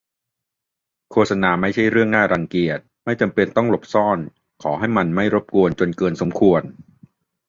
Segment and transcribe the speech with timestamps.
[1.11, 4.19] โฆษณาไม่ใช่เรื่องน่ารังเกียจ ไม่จำเป็นต้องหลบซ่อน
[4.63, 6.61] ขอให้มันไม่รบกวนจนเกินสมควร